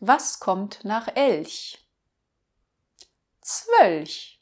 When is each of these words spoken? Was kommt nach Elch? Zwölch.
Was 0.00 0.40
kommt 0.40 0.82
nach 0.82 1.08
Elch? 1.14 1.86
Zwölch. 3.42 4.39